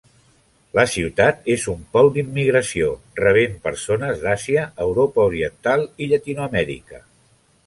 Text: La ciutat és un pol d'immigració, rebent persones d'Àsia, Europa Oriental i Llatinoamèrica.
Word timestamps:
La 0.77 0.83
ciutat 0.93 1.43
és 1.55 1.65
un 1.73 1.83
pol 1.97 2.09
d'immigració, 2.15 2.89
rebent 3.21 3.53
persones 3.69 4.25
d'Àsia, 4.25 4.65
Europa 4.87 5.29
Oriental 5.33 5.87
i 6.07 6.13
Llatinoamèrica. 6.13 7.05